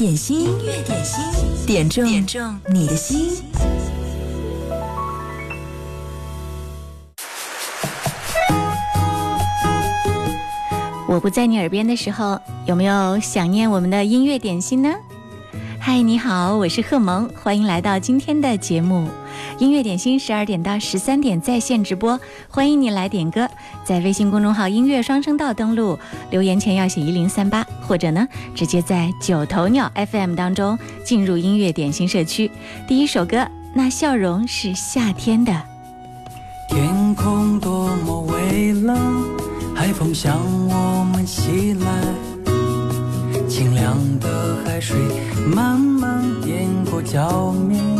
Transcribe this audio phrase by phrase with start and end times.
[0.00, 1.22] 点心，音乐点心，
[1.66, 3.32] 点中点中你的心。
[11.06, 14.88] 我不在你耳边的时候，有没有想念我们的音乐点心呢？
[15.78, 19.06] 嗨，你好，我是贺萌，欢迎来到今天的节目。
[19.60, 22.18] 音乐点心十二点到十三点在线直播，
[22.48, 23.46] 欢迎你来点歌。
[23.84, 25.98] 在微信公众号“音乐双声道”登录，
[26.30, 32.50] 留言前要写一零三八，或者呢，直接在九头鸟 FM 当中进入音乐点心社区。
[32.88, 35.52] 第一首歌，那笑容是夏天的。
[36.70, 38.96] 天空多么蔚蓝，
[39.74, 40.38] 海风向
[40.70, 44.96] 我们袭来，清凉的海水
[45.54, 47.99] 慢慢颠过脚面。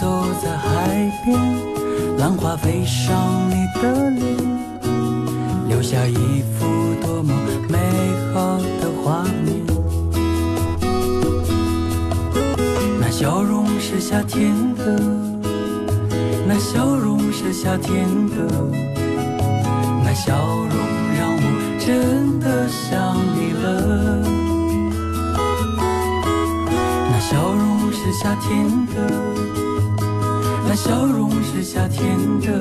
[0.00, 1.38] 走在海边，
[2.18, 3.16] 浪花飞上
[3.48, 4.36] 你的脸，
[5.68, 6.66] 留下一幅
[7.00, 7.32] 多么
[7.68, 7.78] 美
[8.34, 9.64] 好的画面。
[13.00, 15.00] 那笑容是夏天的，
[16.46, 18.36] 那笑容是夏天的，
[20.04, 20.76] 那笑容
[21.16, 21.44] 让我
[21.80, 22.68] 真的。
[22.68, 23.64] 想你了。
[27.10, 27.66] 那笑容。
[27.98, 28.94] 是夏天的，
[30.76, 32.60] 笑容是夏天的，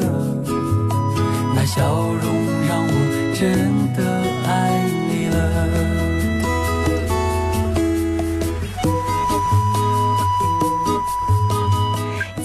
[1.54, 2.24] 那笑容
[2.66, 4.00] 让我真的
[4.48, 6.05] 爱你了。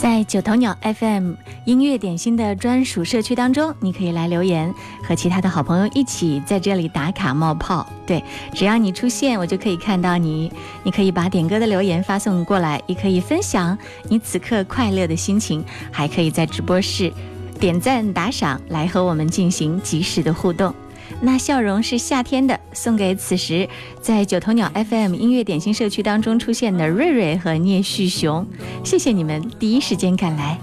[0.00, 1.34] 在九头鸟 FM
[1.66, 4.74] 音乐点心的专属社区当中，你可以来留言，
[5.06, 7.86] 和其他的好朋友一起在这里打卡冒泡。
[8.06, 10.50] 对，只要你出现，我就可以看到你。
[10.84, 13.76] 你可以把点歌的留言发送过来，也可以分享
[14.08, 15.62] 你此刻快乐的心情，
[15.92, 17.12] 还可以在直播室
[17.58, 20.74] 点赞打赏，来和我们进行及时的互动。
[21.20, 23.68] 那笑容是夏天的，送给此时
[24.00, 28.46] 在九头鸟 FM 音乐点心社区当中出现的瑞瑞和聂旭雄，
[28.84, 30.58] 谢谢你们第一时间赶来。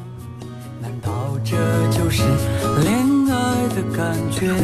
[0.81, 1.56] 难道这
[1.91, 2.24] 就是
[2.84, 2.96] 恋
[3.30, 4.56] 爱的感觉？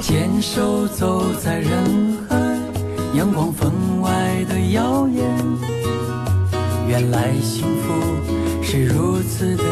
[0.00, 1.70] 牵手走在人
[2.28, 2.36] 海，
[3.16, 5.24] 阳光分外的耀眼。
[6.86, 9.64] 原来幸福是如此的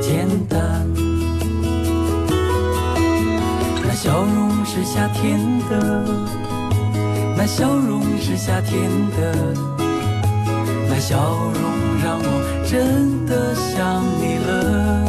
[0.00, 0.86] 简单。
[4.08, 5.38] 笑容是夏天
[5.68, 6.02] 的，
[7.36, 9.54] 那笑容是夏天的，
[10.88, 11.18] 那笑
[11.52, 11.62] 容
[12.02, 15.04] 让我真的想你了。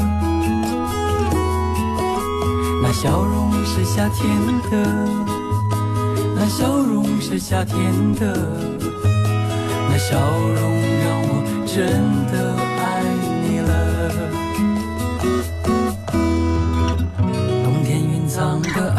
[2.84, 4.36] 那笑容是夏天
[4.70, 4.76] 的，
[6.36, 7.78] 那笑容是夏天
[8.16, 8.38] 的，
[9.90, 10.60] 那笑容
[11.06, 12.54] 让我真的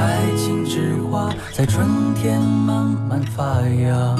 [0.01, 4.17] 爱情之花在春天慢慢发芽，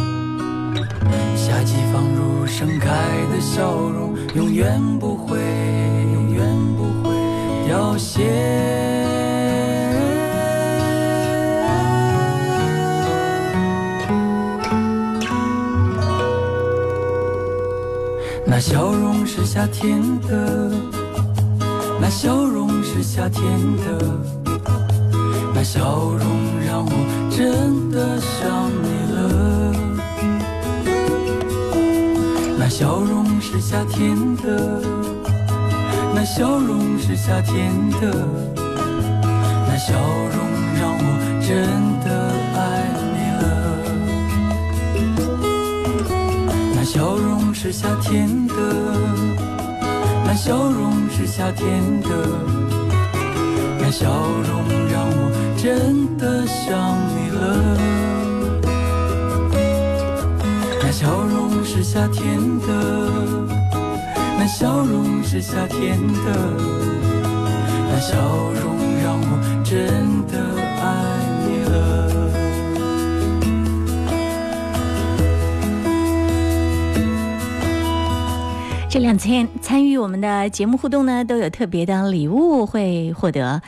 [1.35, 2.91] 夏季放入盛开
[3.33, 5.39] 的笑容，永远不会，
[6.13, 6.45] 永远
[6.77, 7.15] 不会
[7.67, 8.21] 凋谢。
[18.45, 20.71] 那笑容是夏天的，
[21.99, 23.43] 那笑容是夏天
[23.79, 24.40] 的。
[25.61, 26.25] 那笑容
[26.67, 26.91] 让我
[27.31, 29.19] 真的想你了。
[32.59, 34.81] 那笑容是夏天的，
[36.15, 38.27] 那笑容是夏天的，
[39.69, 40.39] 那笑容
[40.81, 41.05] 让我
[41.47, 41.53] 真
[42.07, 42.09] 的
[42.57, 43.45] 爱你了。
[46.75, 48.55] 那笑容是夏天的，
[50.25, 52.09] 那笑容是夏天的。
[53.83, 55.31] 那笑容让我
[55.63, 57.77] 真的想你了。
[60.83, 62.67] 那笑容是夏天的，
[64.39, 66.33] 那笑容是夏天的，
[67.91, 68.17] 那笑
[68.55, 69.77] 容让我真
[70.29, 70.39] 的
[70.81, 70.83] 爱
[71.45, 71.77] 你了。
[78.89, 83.61] 这两天参与我们的节目互动呢，都有特别的礼物会获得。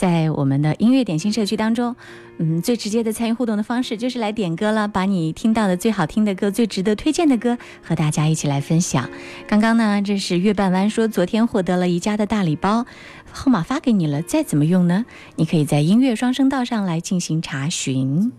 [0.00, 1.94] 在我们的音乐点心社区当中，
[2.38, 9.10] 嗯，最直接的参与互动的方式就是来点歌了，把你听到的最好听的歌、最值得推荐的歌和大家一起来分享。
[9.46, 12.86] 刚刚呢，这是月半弯说昨天获得了宜家的大礼包，
[13.30, 15.04] 号码发给你了，再怎么用呢？
[15.36, 18.32] 你可以在音乐双声道上来进行查询。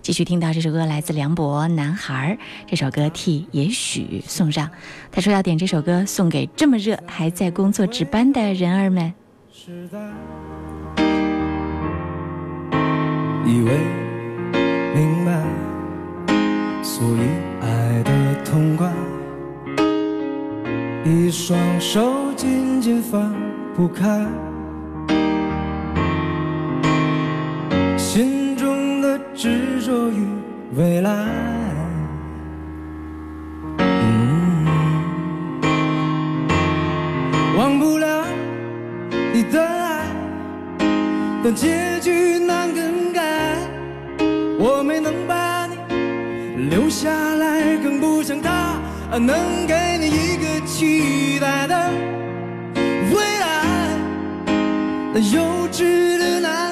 [0.00, 2.38] 继续听到这首歌，来自梁博《男孩》，
[2.68, 4.70] 这首歌替也许送上。
[5.10, 9.12] 他说要点这首歌送给这么热还在工作值班的人儿们。
[13.54, 13.70] 以为
[14.96, 15.30] 明白，
[16.82, 17.20] 所以
[17.60, 18.10] 爱的
[18.44, 18.90] 痛快，
[21.04, 23.32] 一双手紧紧放
[23.76, 24.26] 不开，
[27.96, 30.26] 心中的执着与
[30.76, 31.12] 未来。
[33.78, 34.66] 嗯
[37.56, 38.24] 忘不了
[39.32, 40.08] 你的爱，
[41.44, 42.63] 但结局难
[46.94, 48.78] 下来，更不像他
[49.18, 51.90] 能给你一个期待的
[53.10, 53.44] 未来。
[55.32, 55.42] 幼
[55.72, 56.63] 稚的男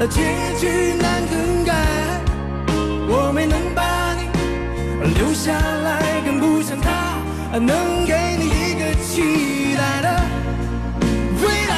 [0.00, 0.22] 那结
[0.60, 1.74] 局难更改。
[3.10, 4.28] 我没能把你
[5.18, 7.18] 留下来，更不像他
[7.58, 10.06] 能给你一个期待的
[11.42, 11.74] 未来。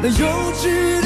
[0.00, 1.01] 那幼稚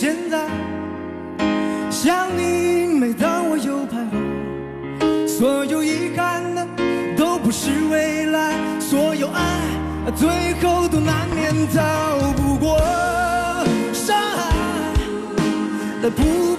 [0.00, 0.46] 现在。
[1.90, 6.64] 想你，每当我又徘徊，所有遗憾的
[7.16, 9.42] 都不是未来，所有爱
[10.14, 10.28] 最
[10.62, 12.78] 后都难免逃不过
[13.92, 14.52] 伤害，
[16.00, 16.54] 但不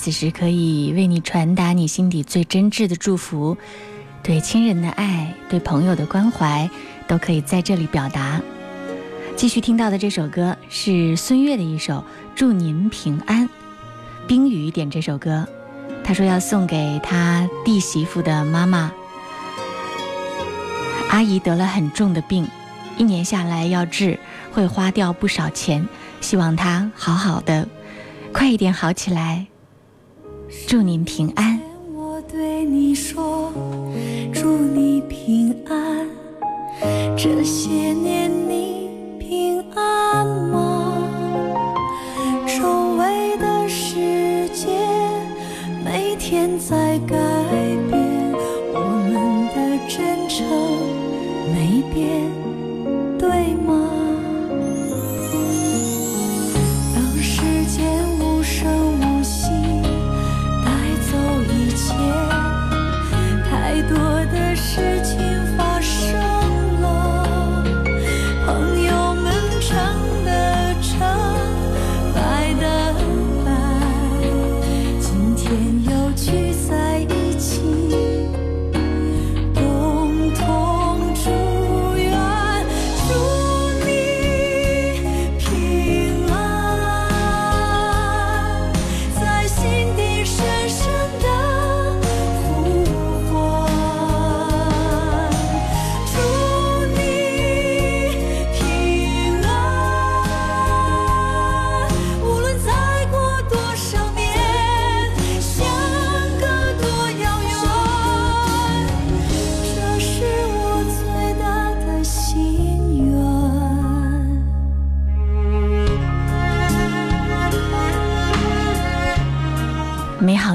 [0.00, 3.54] 此时可以为你传达你心底最真挚的祝福，
[4.22, 6.70] 对亲人的爱，对朋友的关怀，
[7.06, 8.40] 都可以在这里表达。
[9.36, 11.96] 继续听到的这首歌是孙悦的一首
[12.34, 13.46] 《祝您平安》，
[14.26, 15.46] 冰雨点这首歌，
[16.02, 18.90] 他说要送给他弟媳妇的妈妈。
[21.10, 22.48] 阿姨得了很重的病，
[22.96, 24.18] 一年下来要治
[24.50, 25.86] 会花掉不少钱，
[26.22, 27.68] 希望他好好的，
[28.32, 29.49] 快一点好起来。
[30.66, 31.60] 祝您平安。
[31.94, 33.52] 我对你说，
[34.32, 36.08] 祝你平安。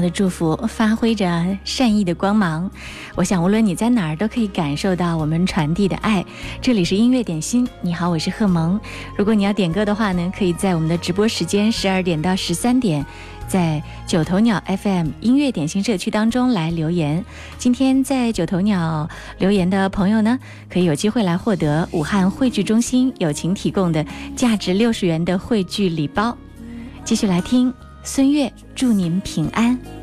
[0.06, 2.70] 的祝福发挥着善意的光芒，
[3.16, 6.24] 我想无论你在哪儿都可以感受到我们传递的爱。
[6.62, 8.80] 这里是音乐点心，你好，我是贺萌。
[9.18, 13.04] 如果你要点歌的话呢，可以在我们的直播时间十二点到十三点，
[13.48, 17.24] 在九头鸟 FM 音乐点心社区当中来留言。
[17.58, 19.08] 今天在九头鸟
[19.38, 20.38] 留言的朋友呢，
[20.70, 26.38] 可以有机会来获得武汉汇聚中心友情提供的价值六十元的汇聚礼包。
[27.04, 29.95] 继续来听孙悦，祝您平安。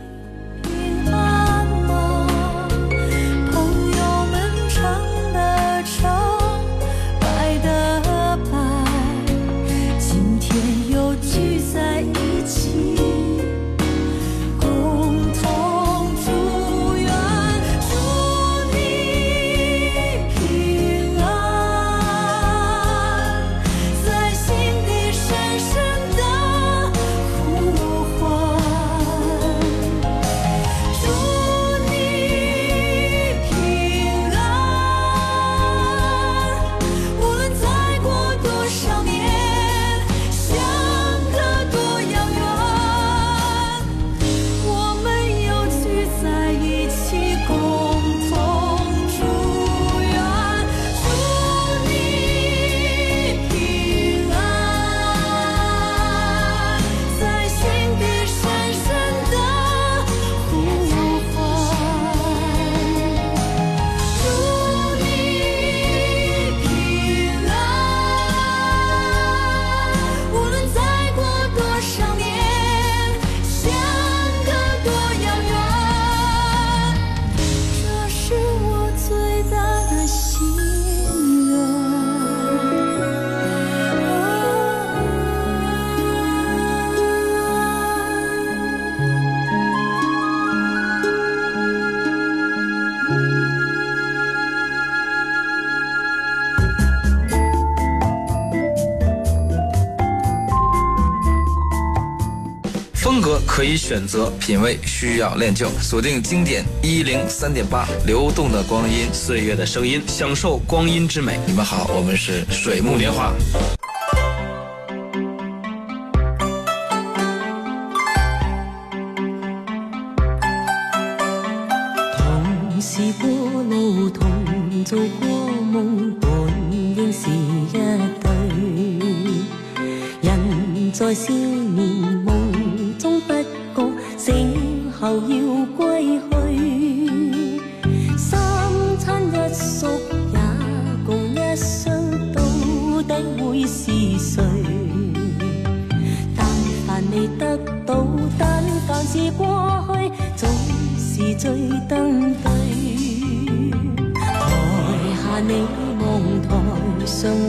[103.83, 105.67] 选择，品味需要练就。
[105.81, 111.37] 锁定经典一零三点八，流动的光阴，岁月的声音，享受光阴之美。
[111.45, 113.33] 你们好，我们是水木年华。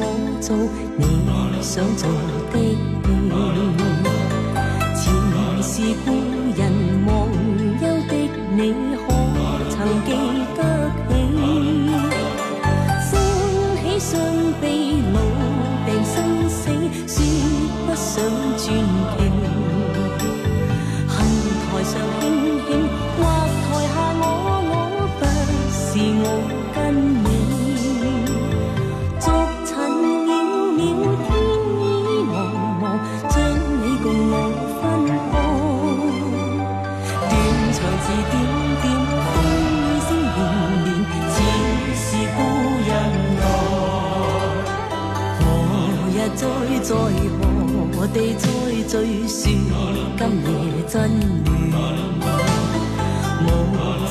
[0.01, 0.57] 我做
[0.97, 1.05] 你
[1.63, 2.09] 想做
[2.53, 2.95] 的戲。
[4.95, 5.13] 前
[5.63, 6.24] 是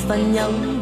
[0.08, 0.73] 分忧。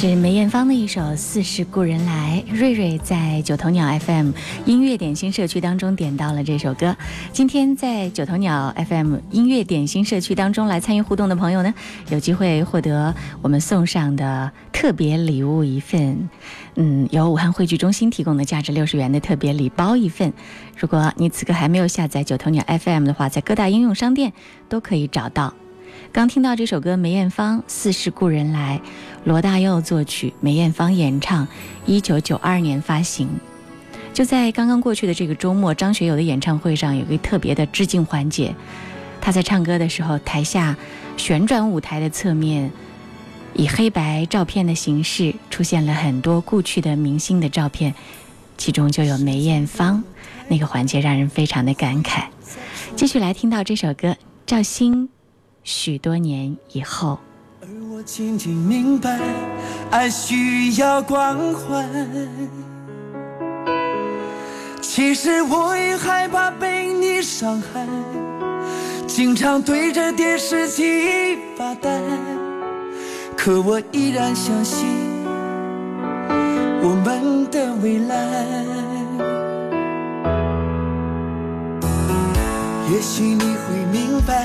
[0.00, 4.30] 是梅艳芳的一首《似是故人来》，瑞瑞在九头鸟 FM
[4.64, 6.96] 音乐点心社区当中点到了这首歌。
[7.34, 11.74] 今天在九头鸟 FM 音乐点心社区当中来参与互动的朋友呢，
[12.08, 16.30] 有机会获得我们送上的特别礼物一份，
[16.76, 20.32] 嗯，由武汉汇聚中心提供的价值六十元的特别礼包一份。
[20.78, 24.32] 如果你此刻还没有下载九头鸟 FM 的话，在各大应用商店
[24.66, 25.52] 都可以找到。
[26.12, 28.80] 刚听到这首歌，梅艳芳《似是故人来》，
[29.22, 31.46] 罗大佑作曲，梅艳芳演唱，
[31.86, 33.28] 一九九二年发行。
[34.12, 38.52] 就在刚刚过去的这个周末，张学友的演唱会上有一个特别的致敬环节。
[39.20, 40.76] 他在唱歌的时候，台下
[41.16, 42.72] 旋转舞台的侧面，
[43.54, 47.94] 以黑白照片的形式出现了很多故去的明星的照片，
[48.58, 50.02] 其中就有梅艳芳。
[50.48, 52.24] 那个环节让人非常的感慨。
[52.96, 55.08] 继续来听到这首歌，赵鑫。
[55.72, 57.16] 许多年以后，
[57.62, 59.20] 而我渐渐明白，
[59.92, 61.86] 爱需要关怀。
[64.82, 67.86] 其实我也害怕被你伤害，
[69.06, 72.00] 经常对着电视机发呆。
[73.36, 74.88] 可我依然相信
[76.82, 78.16] 我们的未来。
[82.92, 84.44] 也许你会明白。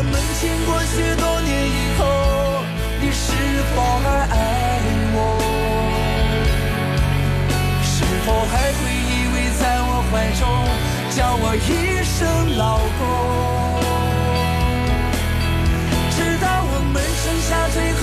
[0.00, 2.00] 我们经过许多年以后，
[3.02, 3.28] 你是
[3.76, 4.34] 否还爱
[5.12, 5.18] 我？
[7.84, 10.40] 是否还会依偎在我怀中，
[11.14, 11.68] 叫我一
[12.02, 12.16] 声
[12.56, 13.04] 老公？
[16.16, 18.02] 直到我们剩下最后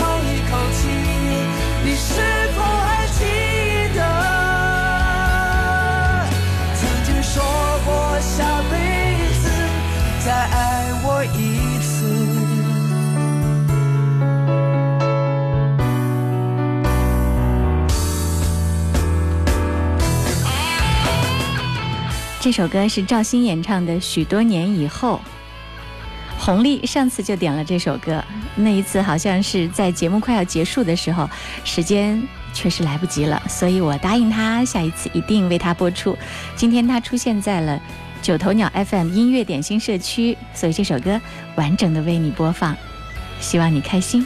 [22.48, 25.20] 这首歌是赵鑫演唱的《许多年以后》。
[26.42, 28.24] 红丽上次就点了这首歌，
[28.56, 31.30] 那一次好像是在节目快要结束的时候，
[31.66, 36.18] 时间确实来不及了，所以我答应他下一次一定为他播出。
[36.56, 37.78] 今天他出现在了
[38.22, 41.20] 九头鸟 FM 音乐点心社区，所以这首歌
[41.58, 42.74] 完整的为你播放，
[43.42, 44.26] 希望你开心。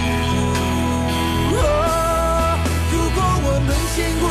[3.93, 4.30] 经过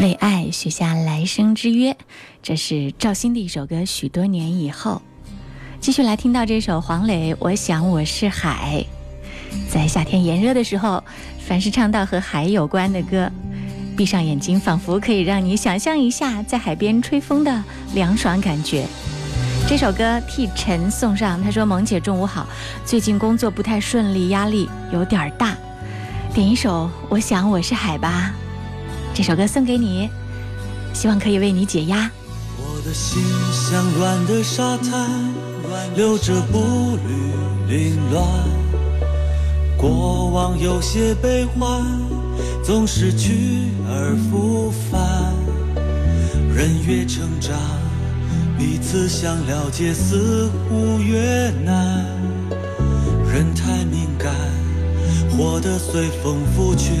[0.00, 1.94] 为爱许下来生之约，
[2.42, 3.84] 这是赵鑫的一首歌。
[3.84, 5.02] 许多年以后，
[5.78, 8.82] 继续来听到这首黄磊《我想我是海》。
[9.70, 11.04] 在夏天炎热的时候，
[11.46, 13.30] 凡是唱到和海有关的歌，
[13.94, 18.86] 闭上眼睛，仿佛可以让你想象一下在海边吹风的凉爽感觉。
[19.68, 22.48] 这首歌替陈送上，他说：“萌姐中午好，
[22.86, 25.54] 最近工作不太顺利，压力有点大，
[26.32, 28.32] 点一首《我想我是海》吧。”
[29.12, 30.08] 这首歌送给你，
[30.94, 32.10] 希望可以为你解压。
[32.56, 35.10] 我的心像软的沙滩，
[35.94, 37.32] 留着步履
[37.68, 38.24] 凌乱。
[39.76, 41.84] 过往有些悲欢，
[42.64, 45.34] 总是去而复返。
[46.54, 47.56] 人越成长，
[48.58, 52.06] 彼此想了解似乎越难。
[53.30, 54.32] 人太敏感，
[55.30, 56.92] 活得随风拂却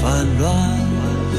[0.00, 0.87] 烦乱。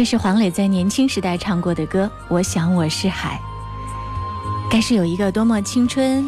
[0.00, 3.38] 这是黄磊在年轻时代唱过的歌，《我想我是海》。
[4.70, 6.24] 该是有一个多么青春、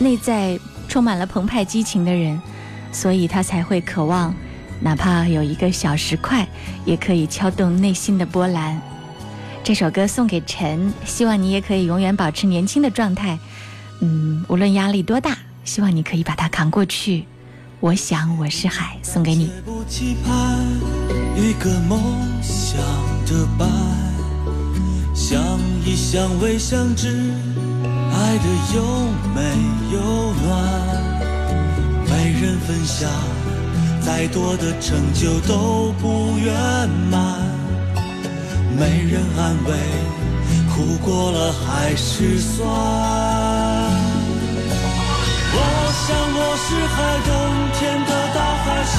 [0.00, 0.58] 内在
[0.88, 2.42] 充满了澎湃激情的人，
[2.90, 4.34] 所以他才会渴望，
[4.80, 6.44] 哪怕有一个小石块，
[6.84, 8.82] 也可以敲动内心的波澜。
[9.62, 13.38] 这首歌送给陈，希望你也可以永远保持年轻的状态。
[14.00, 17.24] 嗯，无论压力多大，希望你可以把它扛过去。
[17.78, 19.48] 我想我是海，送给你。
[21.34, 21.98] 一个梦
[22.42, 22.78] 想
[23.26, 23.68] 的伴，
[25.14, 25.40] 相
[25.84, 27.32] 依相偎相知，
[28.12, 28.82] 爱的又
[29.34, 29.40] 美
[29.92, 29.98] 又
[30.42, 30.46] 暖。
[32.06, 33.08] 没人分享，
[34.02, 36.54] 再多的成就都不圆
[37.10, 37.40] 满。
[38.78, 39.72] 没人安慰，
[40.68, 42.68] 苦过了还是酸。
[45.54, 45.58] 我
[46.04, 47.30] 想我是海，冬
[47.78, 48.98] 天的大海，心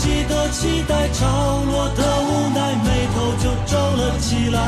[0.00, 1.26] 潮起的期待，潮
[1.62, 4.58] 落的无奈，眉头就皱了起来。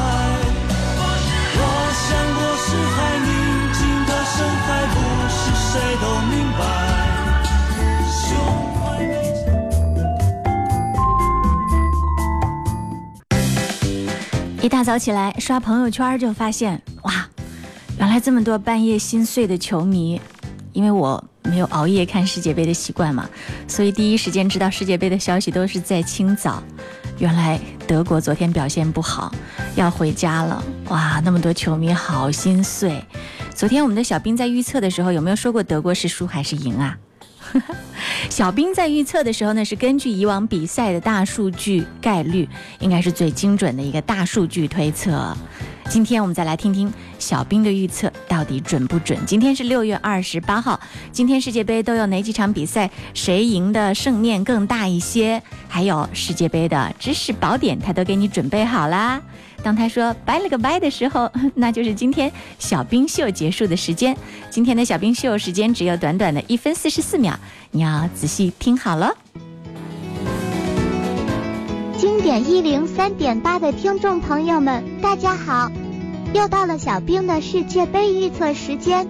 [1.56, 1.58] 我
[1.96, 2.04] 想
[2.36, 3.32] 我是海，宁
[3.72, 4.94] 静的深海，不
[5.32, 6.60] 是谁都明白。
[8.12, 8.20] 胸
[8.76, 8.84] 怀。
[14.60, 17.26] 一大早起来刷朋友圈，就发现哇，
[17.98, 20.20] 原来这么多半夜心碎的球迷。
[20.74, 23.28] 因为我没有熬夜看世界杯的习惯嘛，
[23.68, 26.62] 所以第一时间知道世界杯的消息都是在清早。
[27.18, 29.32] 原来德国昨天表现不好，
[29.76, 30.62] 要回家了。
[30.88, 33.04] 哇，那么多球迷好心碎。
[33.54, 36.98] 昨天我们的小兵在预测的时候，有没有说过德国是输还是赢啊？
[38.30, 42.48] 小兵在预测的时候呢，是根据以往比赛的大数据概率，
[42.80, 45.36] 应该是最精准的一个大数据推测。
[45.92, 49.18] 今天我们再来听听小兵的预测到底准不准？
[49.26, 50.80] 今天是六月二十八号，
[51.12, 52.90] 今天世界杯都有哪几场比赛？
[53.12, 55.42] 谁赢的胜面更大一些？
[55.68, 59.20] 还有世界杯的知识宝典，他都给你准备好啦。
[59.62, 64.16] 当他说拜了个拜的时候，那就是今天小兵秀结束的时间。
[64.48, 67.38] 今天的小兵秀时间只有短短的一分四十四秒，
[67.70, 69.14] 你要仔细听好了。
[72.02, 75.70] 经典一零三点八的听众朋友们，大家好！
[76.34, 79.06] 又到了小兵的世界杯预测时间。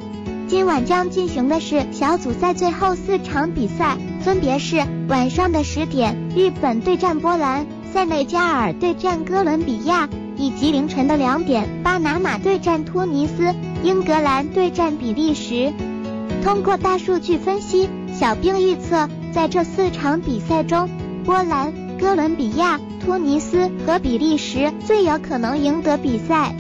[0.46, 15.72] 今晚将进行的是小组赛最后四场比赛，分别是晚上的十点，日本对战波兰，塞内加尔对战哥伦比亚，以及凌晨的两点，巴拿马对战突尼斯，英格兰对战比利时。
[16.44, 20.90] 通过大数据分析，小兵预测在这四场比赛中，
[21.24, 21.72] 波兰、
[22.03, 26.53] 哥伦比亚、突尼斯和比利时最有可能赢得比赛。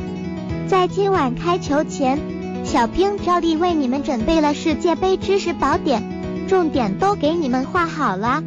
[0.68, 2.16] 在今晚开球前，
[2.62, 8.44] 小兵照例为你们准备了世界杯知识宝典，重点都给你们画好了。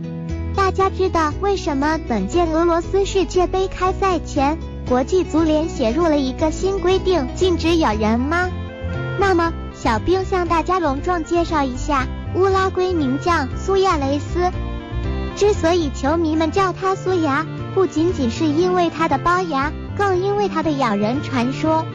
[0.56, 8.50] 大家知道为什么本届俄罗斯世界杯开赛前，国际足联写入了一个新规定，禁止咬人吗？
[9.20, 14.50] 那么，小兵向大家隆重介绍一下乌拉圭名将苏亚雷斯。
[15.36, 21.86] 之所以球迷们叫他苏牙，不仅仅是因为他的龅牙，更因为他的咬人传说。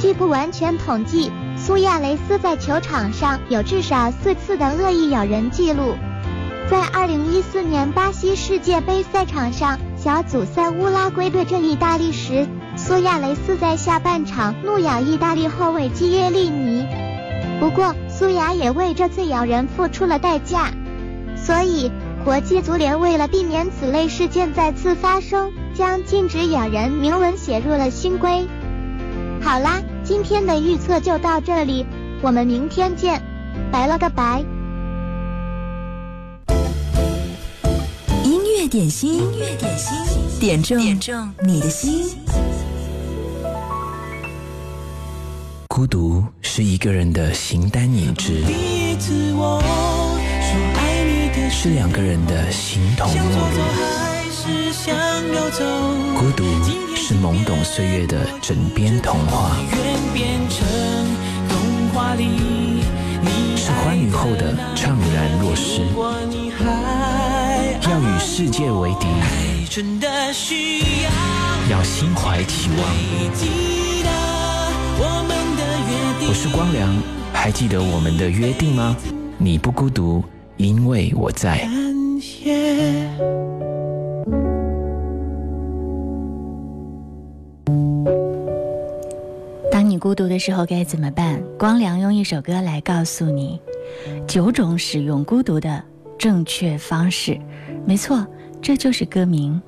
[0.00, 5.94] 据不完全统计，苏亚雷斯在球场上有至少四次的恶意咬人记录。
[6.68, 16.84] 在2014年巴西世界杯赛场上，小组赛乌拉圭对阵意大利时，苏亚雷斯在下半场怒咬意大利后卫基耶利尼。
[17.60, 20.70] 不过，苏亚也为这次咬人付出了代价。
[21.36, 21.92] 所以，
[22.24, 28.46] 国际足联为了避免此类事件再次发生，将禁止咬人明文写入了新规。
[29.42, 31.84] 好啦，今天的预测就到这里，
[32.22, 33.20] 我们明天见，
[33.72, 34.44] 拜了个拜。
[38.22, 39.98] 音乐点心，音乐点心，
[40.38, 42.08] 点中点中你的心。
[45.66, 49.60] 孤独是一个人的形单影只，第一次我
[51.50, 53.58] 是两个人的形同陌路。
[56.18, 56.44] 孤独
[56.96, 59.52] 是懵懂岁月的枕边童话，
[63.54, 65.82] 是欢愉后的怅然若失。
[67.88, 69.06] 要与世界为敌，
[71.70, 72.78] 要心怀期望。
[76.26, 76.92] 我是光良，
[77.32, 78.96] 还记得我们的约定吗？
[79.38, 80.24] 你不孤独，
[80.62, 81.68] 因为我在。
[89.70, 89.98] 当你。
[90.02, 91.40] 孤独的时候该怎么办？
[91.56, 93.60] 光良用一首歌来告诉你
[94.26, 95.80] 九种使用孤独的
[96.18, 97.38] 正确方式。
[97.86, 98.26] 没错，
[98.60, 99.62] 这就是歌名。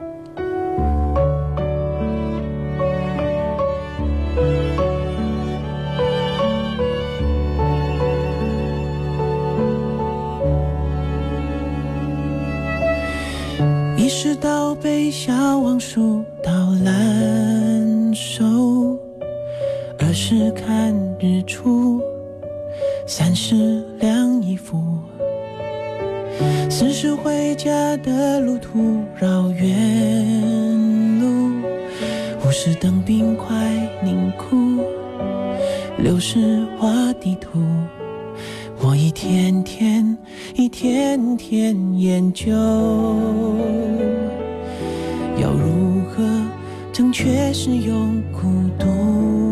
[15.04, 16.50] 到被小王数到
[16.82, 18.98] 烂熟，
[19.98, 22.00] 二是看日出，
[23.06, 24.82] 三是晾衣服，
[26.70, 31.50] 四是回家的路途绕远路，
[32.42, 33.54] 五是等冰块
[34.02, 34.82] 凝固，
[35.98, 37.62] 六是画地图。
[38.80, 40.16] 我一天天，
[40.54, 42.54] 一天天研究，
[45.44, 46.24] 要如何
[46.90, 49.43] 正确使用孤独。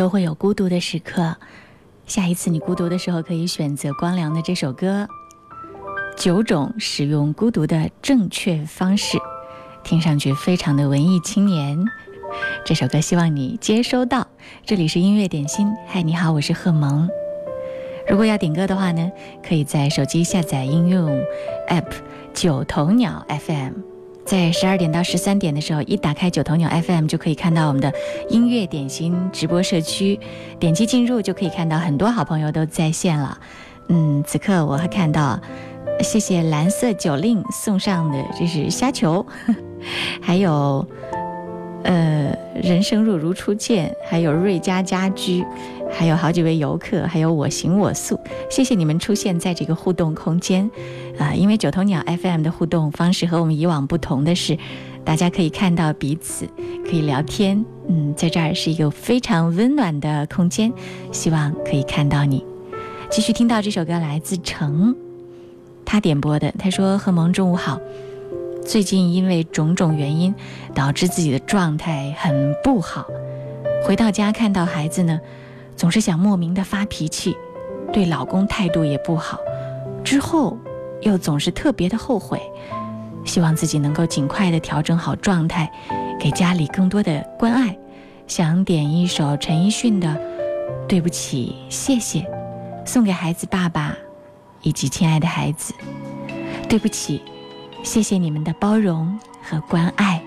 [0.00, 1.36] 都会有孤独的时刻，
[2.06, 5.06] 下一次你孤独的时候，可以选择光良的这首歌
[6.16, 9.18] 《九种使用孤独的正确方式》，
[9.84, 11.84] 听上去非常的文艺青年。
[12.64, 14.26] 这首歌希望你接收到。
[14.64, 17.06] 这里是音乐点心，嗨，你好，我是贺萌。
[18.08, 19.12] 如果要点歌的话呢，
[19.46, 21.10] 可以在手机下载应用
[21.68, 21.92] App
[22.32, 23.89] 九头鸟 FM。
[24.30, 27.92] 在十二点到十三点的时候，一打开九头鸟 FM 就可以看到我们的
[28.28, 30.20] 音乐点心直播社区，
[30.60, 33.36] 点击进入就可以看到很多好朋友都在线了。
[33.88, 35.36] 嗯，此刻我还看到，
[36.00, 39.26] 谢谢蓝色酒令送上的这是虾球，
[40.22, 40.86] 还有
[41.84, 45.44] 呃人生若如初见，还有瑞家家居，
[45.90, 48.18] 还有好几位游客，还有我行我素，
[48.50, 50.70] 谢谢你们出现在这个互动空间。
[51.18, 54.56] 啊，因为九头鸟 FM 的互动方式和我们以往不同的是，
[55.04, 56.46] 大家可以看到彼此，
[56.84, 57.64] 可以聊天。
[57.88, 60.72] 嗯，在这儿是一个非常温暖的空间，
[61.12, 62.44] 希望可以看到你。
[63.10, 64.94] 继续听到这首歌来自程，
[65.84, 66.52] 他点播的。
[66.58, 67.80] 他说：“贺萌，中午好。
[68.70, 70.32] 最近因为种种原因，
[70.72, 73.04] 导致自己的状态很不好。
[73.84, 75.18] 回到家看到孩子呢，
[75.74, 77.36] 总是想莫名的发脾气，
[77.92, 79.40] 对老公态度也不好。
[80.04, 80.56] 之后。”
[81.02, 82.38] 又总是特别的后悔，
[83.24, 85.72] 希望自己能够尽快的调整好状态，
[86.20, 87.74] 给家里更多的关爱，
[88.26, 90.08] 想点一首陈奕迅的
[90.86, 92.20] 《对不起，谢谢》，
[92.84, 93.96] 送给孩子爸爸
[94.60, 95.72] 以及亲爱的孩子。
[96.68, 97.22] 对不起，
[97.82, 100.22] 谢谢你们的包容和关爱。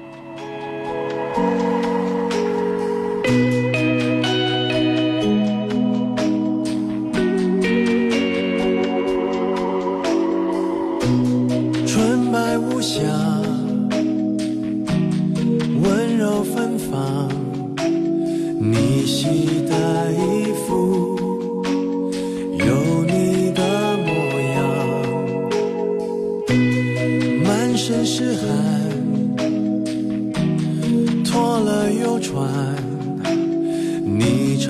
[11.85, 13.01] 纯白无瑕，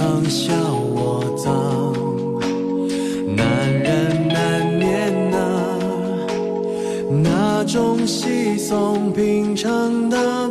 [0.04, 0.54] 常笑
[0.94, 1.94] 我脏，
[3.38, 5.38] 男人难免呐、
[7.24, 10.50] 那种稀松平常的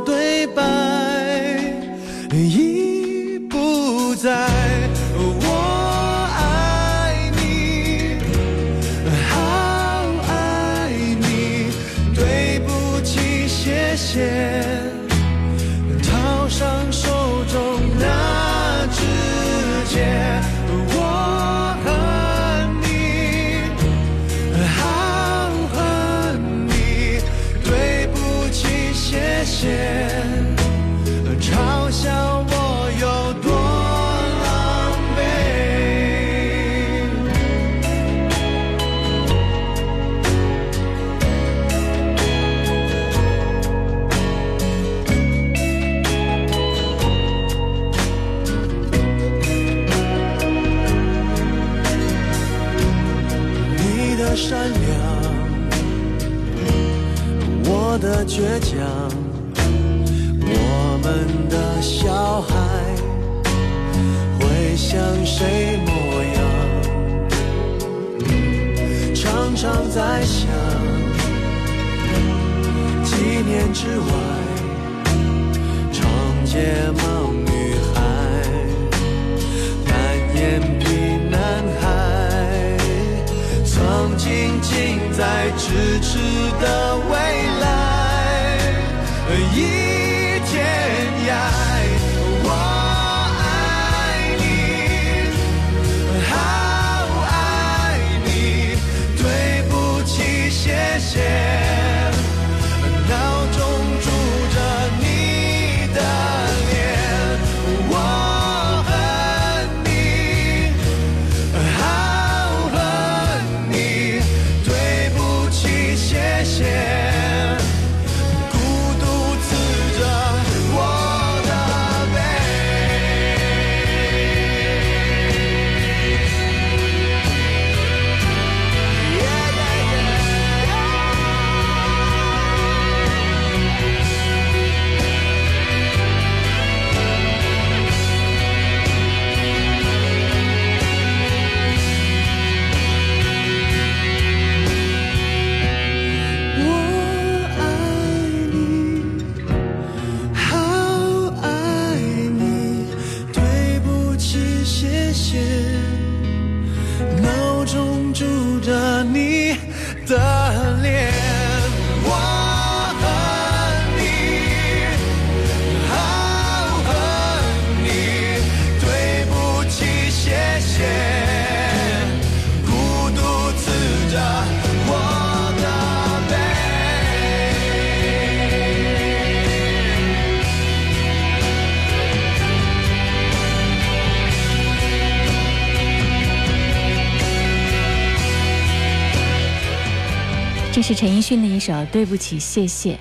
[190.73, 192.95] 这是陈奕迅的一首《对不起，谢谢》。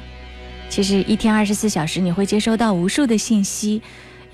[0.68, 3.82] 其实一天二十四小时，你会接收到无数的信息，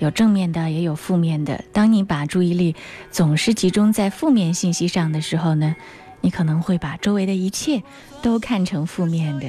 [0.00, 1.64] 有正面的，也有负面的。
[1.72, 2.74] 当你把注意力
[3.12, 5.76] 总是集中在负面信息上的时候呢，
[6.20, 7.80] 你可能会把周围的一切
[8.22, 9.46] 都看成负面的，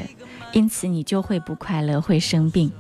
[0.54, 2.72] 因此你就会不快乐，会生病。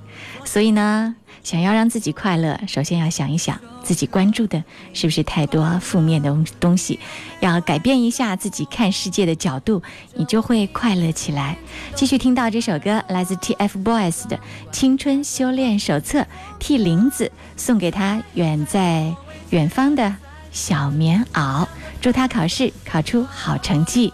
[0.44, 4.64] 所以呢，想要让自己快乐，首先要想一想自己关注的
[4.94, 7.00] 是不是太多负面的东西，
[7.40, 9.82] 要改变一下自己看世界的角度，
[10.16, 11.58] 你就会快乐起来。
[11.96, 14.38] 继续听到这首歌，来自 TFBOYS 的
[14.72, 16.22] 《青春修炼手册》，
[16.60, 19.16] 替林子送给他远在
[19.52, 20.16] 远方的
[20.52, 21.68] 小棉袄，
[22.02, 24.12] 祝他考试考出好成绩。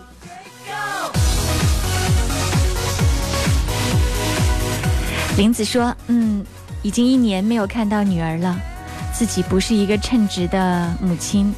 [5.37, 6.45] 林子说：“嗯，
[6.81, 8.57] 已经一年没有看到女儿了，
[9.13, 11.53] 自己不是一个称职的母亲，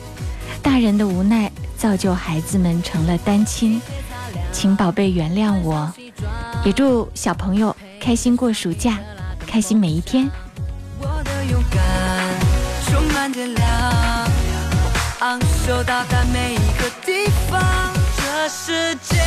[0.64, 3.80] 大人的无奈造就孩子们成了单亲，
[4.52, 5.94] 请宝贝原谅我，
[6.66, 8.98] 也祝小朋友开心过暑假，
[9.46, 10.28] 开心每一天。
[11.00, 11.80] 我的勇敢
[12.88, 13.68] 充满电量，
[15.20, 17.62] 昂首到达每一个地方。
[18.18, 19.18] 这世界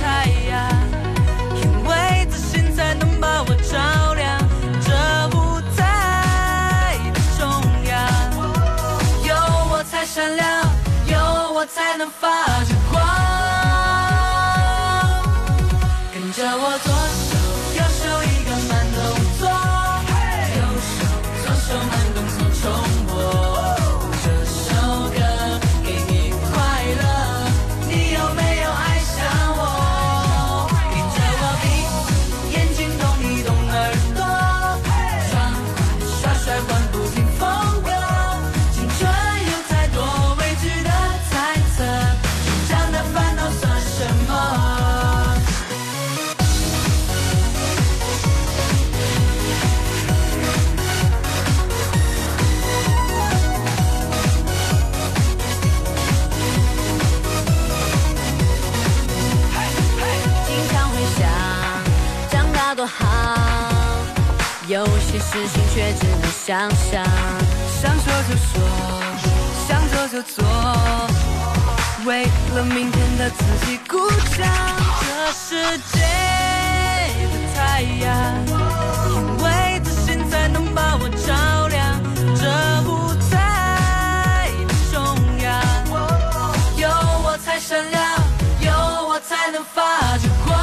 [0.00, 0.85] 太阳，
[10.16, 10.48] 闪亮，
[11.08, 12.75] 有我才能发着
[65.76, 67.04] 却只能想象。
[67.68, 68.56] 想说就说，
[69.68, 70.42] 想做就做，
[72.06, 72.24] 为
[72.54, 74.08] 了明天的自己鼓
[74.38, 74.48] 掌。
[75.02, 76.00] 这世界
[77.20, 78.08] 的太阳，
[79.10, 79.12] 因
[79.44, 82.00] 为自信才能把我照亮。
[82.34, 82.48] 这
[82.88, 84.96] 舞台的中
[85.42, 85.46] 央。
[86.78, 86.88] 有
[87.22, 88.02] 我才闪亮，
[88.62, 88.72] 有
[89.08, 90.56] 我才能发着光。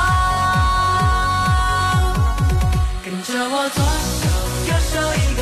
[3.05, 3.83] 跟着我左
[4.93, 5.32] 手右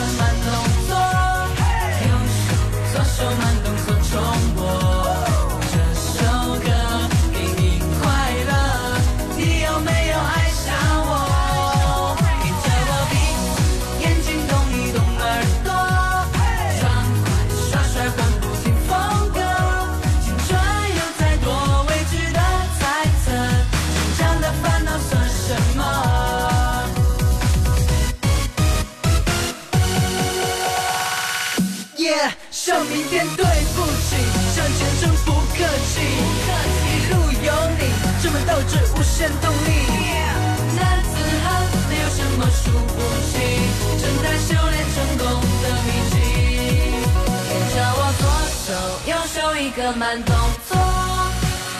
[49.97, 50.35] 慢动
[50.69, 50.77] 作，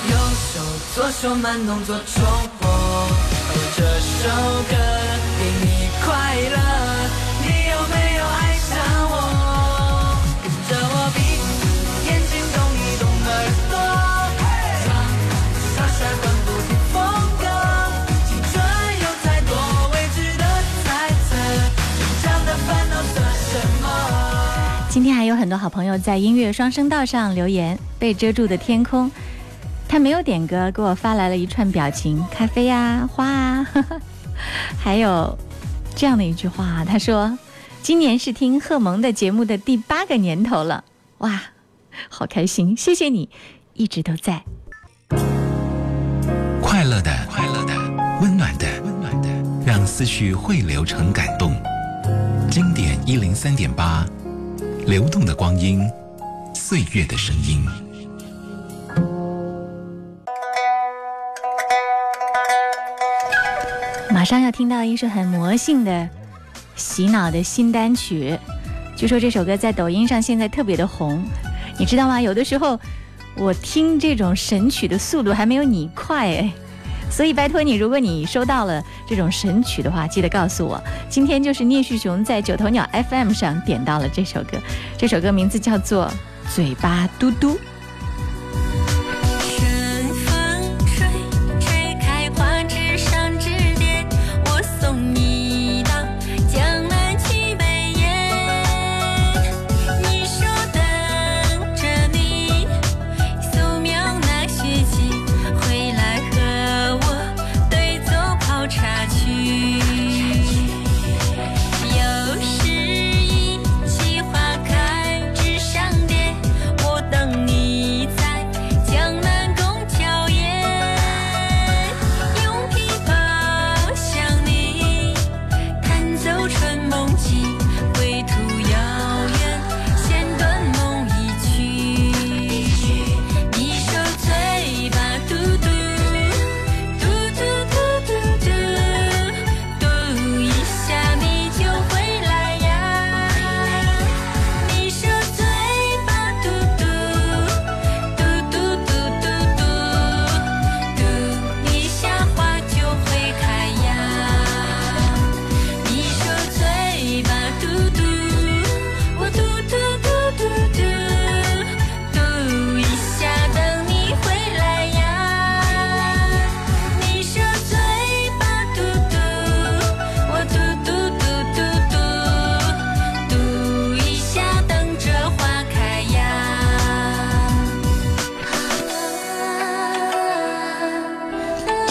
[0.10, 0.16] 右
[0.54, 0.60] 手
[0.96, 2.24] 左手慢动作重
[2.60, 2.70] 播。
[2.70, 3.08] 哦，
[3.76, 4.28] 这首
[4.70, 4.76] 歌
[25.32, 29.10] 有很多好朋友在音乐双声道上留言，被遮住的天空，
[29.88, 34.02] 他没有点歌，给我发来了一串表情，咖啡啊，花啊，呵呵
[34.78, 35.38] 还有
[35.96, 37.38] 这样的一句话，他说
[37.82, 40.84] ：“今年是听贺蒙的节目的第八个年头了，
[41.20, 41.42] 哇，
[42.10, 43.30] 好开心，谢谢你，
[43.74, 44.44] 一直都在。
[46.62, 47.74] 快乐的，快乐的，
[48.22, 49.30] 温暖的，温暖的，
[49.66, 51.54] 让思绪汇流成感动。
[52.50, 54.06] 经典一零三点八，
[54.88, 55.88] 流动的光阴，
[56.54, 57.64] 岁月的声音。
[64.10, 66.10] 马上要听到一首很魔性的、
[66.76, 68.38] 洗脑的新单曲，
[68.96, 71.24] 据说这首歌在抖音上现在特别的红，
[71.78, 72.20] 你知道吗？
[72.20, 72.80] 有的时候
[73.38, 76.52] 我听这种神曲的速度还没有你快哎，
[77.12, 80.82] 所以拜托你，如果你收到了这种神曲的话，记得告诉我。
[81.10, 84.58] 今天就是聂旭雄在九头鸟 FM 上点到了这首歌，
[84.98, 86.12] 这首歌名字叫做
[86.56, 87.50] 《嘴巴嘟嘟》。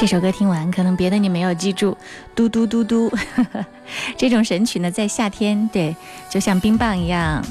[0.00, 1.94] 这首歌听完，可能别的你没有记住，
[2.34, 3.12] 嘟嘟嘟嘟，
[4.16, 5.94] 这种神曲呢，在夏天，对，
[6.30, 7.44] 就像冰棒一样，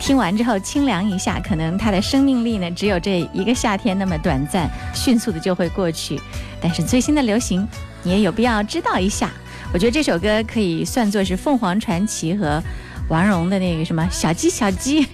[0.00, 6.18] 听完之后清凉一下，可能它的生命力呢，只有这一个夏天那么短暂，迅速的就会过去。
[6.62, 7.68] 但是最新的流行，
[8.02, 9.30] 你也有必要知道一下。
[9.70, 12.62] 我觉得这首歌可以算作是凤凰传奇和
[13.10, 15.06] 王蓉的那个什么小鸡小鸡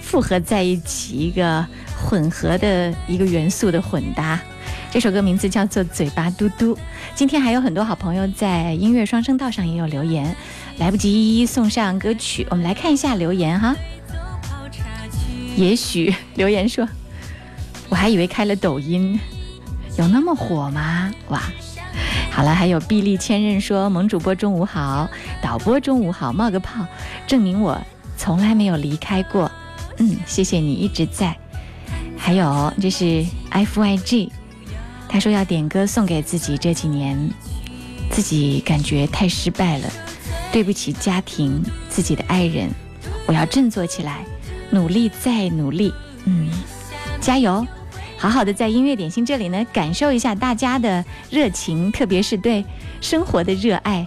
[0.00, 1.66] 复合在一起，一个
[2.00, 4.38] 混合的一个元素的混搭。
[4.90, 6.74] 这首歌名字叫做《嘴巴嘟嘟》。
[7.14, 10.34] 今天还有很多好朋友在音乐双声道上也有留言，
[10.78, 13.76] 来不及一一送上歌曲，我们来看一下留言哈。
[15.56, 16.88] 也许留言说，
[17.88, 19.20] 我还以为开了抖音，
[19.96, 21.12] 有那么火吗？
[21.28, 21.40] 哇！
[22.32, 25.08] 好了，还有臂力千仞说，萌主播中午好，
[25.40, 26.84] 导播中午好，冒个泡，
[27.28, 27.80] 证明我
[28.16, 29.48] 从来没有离开过。
[29.98, 31.36] 嗯，谢谢你一直在。
[32.16, 34.32] 还有这是 F Y G。
[35.12, 37.18] 他说要点歌送给自己，这几年
[38.12, 39.90] 自己感觉太失败了，
[40.52, 42.70] 对不起家庭、自己的爱人，
[43.26, 44.24] 我要振作起来，
[44.70, 45.92] 努力再努力，
[46.26, 46.48] 嗯，
[47.20, 47.66] 加油，
[48.16, 52.64] 好好的在音乐点心这里呢，感受一下大家的热情，特别是对
[53.00, 54.06] 生活的热爱。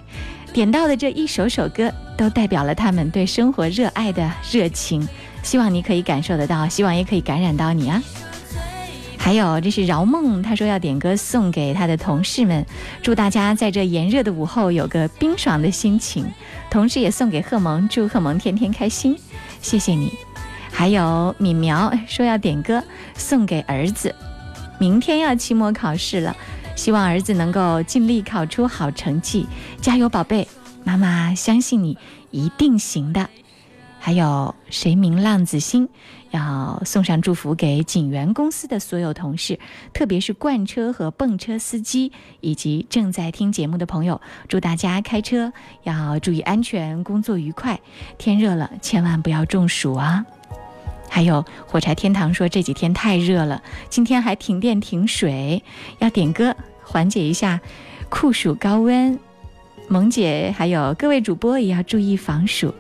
[0.54, 5.06] 点到的这一首首歌，都代表了他们对生活热爱的热情，
[5.42, 8.02] 希望你可以感受得到，希望也可以感染到你啊。
[9.24, 12.66] 还有，这是饶梦，他说要点歌送给他的同事们，
[13.02, 16.26] 祝大家在这炎热的午后有个冰爽的心情。
[16.70, 19.18] 同时也送给贺萌，祝贺萌天天开心，
[19.62, 20.12] 谢谢你。
[20.74, 22.84] 还有敏苗说要点歌
[23.16, 24.14] 送给儿子，
[24.78, 26.36] 明天要期末考试了，
[26.76, 29.48] 希望儿子能够尽力考出好成绩，
[29.80, 30.46] 加油，宝贝，
[30.84, 31.98] 妈妈相信你
[32.30, 33.30] 一定行的。
[34.02, 35.88] 还有谁明浪子心？
[36.34, 39.60] 要送上祝福给景源公司的所有同事，
[39.94, 42.12] 特别是罐车和泵车司机
[42.42, 45.54] 以及正在听节目的朋友，祝大家开车
[45.84, 47.80] 要注意安全，工作愉快。
[48.18, 50.26] 天热了，千万不要中暑啊！
[51.08, 55.62] 还有火柴天堂说这几天太热了，今天还停电停水，
[56.00, 57.62] 要点歌缓解一下
[58.10, 59.20] 酷暑高温。
[59.88, 62.74] 萌姐还有各位主播也要注意防暑。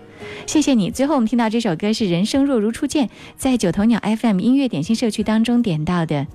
[0.45, 0.91] 谢谢你。
[0.91, 3.07] 最后我们听到这首歌是《人生若如初见》，
[3.37, 6.27] 在九头鸟 FM 音乐点心社区当中点到的。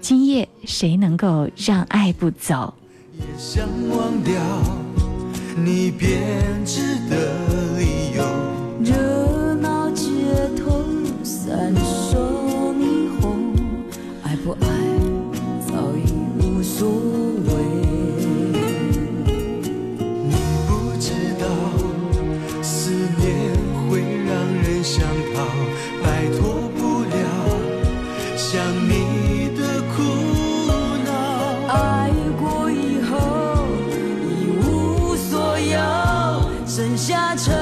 [0.00, 2.74] 今夜谁能够让爱不走？
[3.18, 4.34] 也想忘掉
[5.56, 7.16] 你编织的
[7.78, 8.22] 理由。
[8.84, 10.04] 热闹街
[10.56, 10.84] 头
[11.24, 13.54] 闪烁霓虹，
[14.22, 14.66] 爱不爱
[15.66, 16.12] 早已
[16.44, 17.25] 无所谓。
[36.76, 37.55] 剩下曾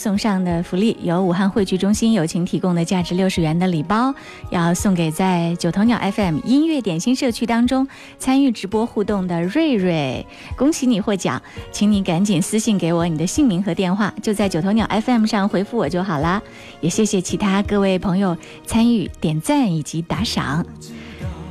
[0.00, 4.14] 送上的福利，由武汉汇聚中心友情提供的价值六十元的礼包，
[4.48, 7.86] 要送给在九头鸟 FM 音乐点心社区当中
[8.18, 10.26] 参与直播互动的瑞瑞，
[10.56, 16.40] 恭喜你获奖，请你赶紧私信给我你的姓名和电话，就在九头鸟 FM 上回复我就好啦。
[16.80, 18.34] 也谢谢其他各位朋友
[18.64, 20.64] 参与点赞以及打赏。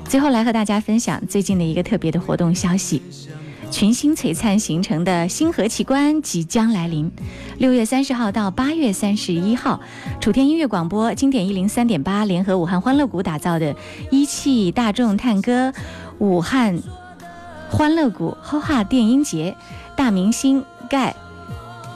[0.05, 2.99] 最后来和大家分享最近的一个特别的活动消息。
[3.71, 7.11] 群星璀璨形成的星河奇观即将来临，
[7.59, 9.79] 六月三十号到八月三十一号，
[10.19, 13.75] 楚天音乐广播经典一零三点八联合武汉欢乐谷打造的
[14.09, 15.71] 一汽大众探歌
[16.17, 16.81] 武汉
[17.69, 19.55] 欢乐谷 HOHA 电音节，
[19.95, 21.15] 大明星盖。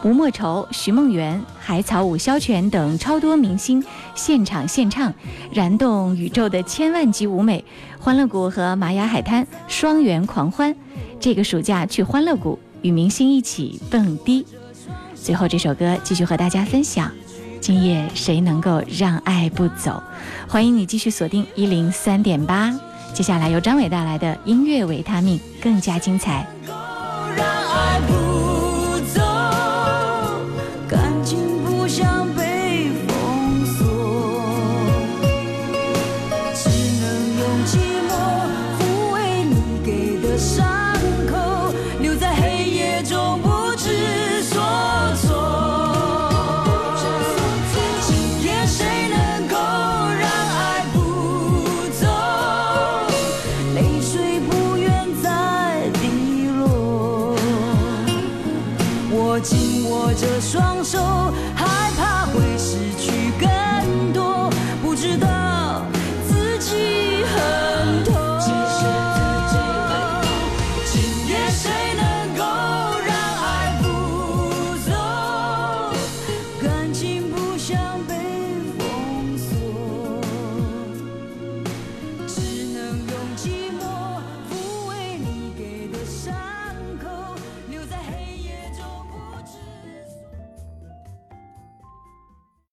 [0.04, 3.84] 吴莫愁、徐梦圆、海草舞、萧全等超多明星
[4.16, 5.14] 现场献唱，
[5.52, 7.64] 燃动宇宙的千万级舞美，
[8.00, 10.76] 欢乐谷和玛雅海滩双元狂欢。
[11.24, 14.46] 这个暑假去欢乐谷与明星一起蹦迪。
[15.16, 17.10] 最后这首歌继续和大家分享。
[17.62, 20.04] 今夜谁能够让爱不走？
[20.50, 22.78] 欢迎你继续锁定一零三点八。
[23.14, 26.46] 接下来由张伟带来的音乐维他命更加精彩。
[27.38, 28.33] 让爱不